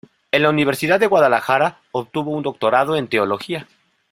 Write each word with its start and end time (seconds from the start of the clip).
En 0.31 0.41
la 0.41 0.49
Universidad 0.49 0.99
de 0.99 1.05
Guadalajara 1.05 1.77
obtuvo 1.91 2.31
un 2.31 2.41
doctorado 2.41 2.95
en 2.95 3.07
teología. 3.07 3.67